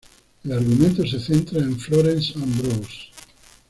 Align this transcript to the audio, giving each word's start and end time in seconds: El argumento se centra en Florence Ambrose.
El 0.43 0.53
argumento 0.53 1.05
se 1.05 1.19
centra 1.19 1.59
en 1.61 1.77
Florence 1.79 2.33
Ambrose. 2.35 3.09